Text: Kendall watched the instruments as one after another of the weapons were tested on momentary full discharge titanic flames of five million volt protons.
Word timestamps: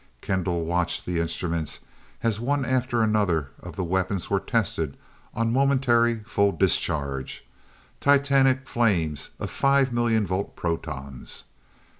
Kendall 0.19 0.65
watched 0.65 1.05
the 1.05 1.19
instruments 1.19 1.81
as 2.23 2.39
one 2.39 2.65
after 2.65 3.03
another 3.03 3.51
of 3.61 3.75
the 3.75 3.83
weapons 3.83 4.31
were 4.31 4.39
tested 4.39 4.97
on 5.35 5.53
momentary 5.53 6.21
full 6.25 6.51
discharge 6.53 7.45
titanic 7.99 8.67
flames 8.67 9.29
of 9.39 9.51
five 9.51 9.93
million 9.93 10.25
volt 10.25 10.55
protons. 10.55 11.43